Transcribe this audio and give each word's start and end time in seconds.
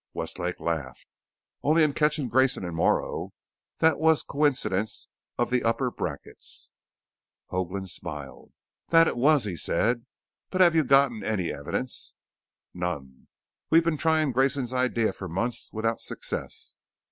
Westlake 0.15 0.59
laughed. 0.59 1.05
"Only 1.61 1.83
in 1.83 1.93
catching 1.93 2.27
Grayson 2.27 2.65
and 2.65 2.75
Morrow. 2.75 3.33
That 3.77 3.99
was 3.99 4.23
coincidence 4.23 5.07
of 5.37 5.51
the 5.51 5.63
upper 5.63 5.91
brackets." 5.91 6.71
Hoagland 7.51 7.87
smiled. 7.89 8.51
"That 8.89 9.07
it 9.07 9.15
was," 9.15 9.43
he 9.45 9.55
said. 9.55 10.07
"But 10.49 10.61
have 10.61 10.73
you 10.73 10.83
gotten 10.85 11.23
any 11.23 11.53
evidence?" 11.53 12.15
"None. 12.73 13.27
We'd 13.69 13.83
been 13.83 13.97
trying 13.99 14.31
Grayson's 14.31 14.73
idea 14.73 15.13
for 15.13 15.27
months 15.27 15.69
without 15.71 16.01
success. 16.01 16.79